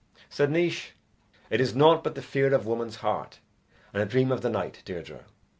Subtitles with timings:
[0.31, 0.93] Said Naois:
[1.51, 3.37] It is nought but the fear of woman's heart,
[3.93, 5.25] And a dream of the night, Deirdre.